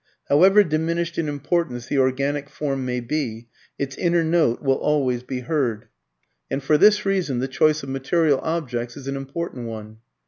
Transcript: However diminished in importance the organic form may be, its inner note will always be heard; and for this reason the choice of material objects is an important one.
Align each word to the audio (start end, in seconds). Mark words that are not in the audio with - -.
However 0.29 0.63
diminished 0.63 1.19
in 1.19 1.29
importance 1.29 1.85
the 1.85 1.99
organic 1.99 2.49
form 2.49 2.83
may 2.87 3.01
be, 3.01 3.49
its 3.77 3.95
inner 3.97 4.23
note 4.23 4.59
will 4.59 4.77
always 4.79 5.21
be 5.21 5.41
heard; 5.41 5.89
and 6.49 6.63
for 6.63 6.75
this 6.75 7.05
reason 7.05 7.37
the 7.37 7.47
choice 7.47 7.83
of 7.83 7.89
material 7.89 8.39
objects 8.41 8.97
is 8.97 9.07
an 9.07 9.15
important 9.15 9.67
one. 9.67 9.97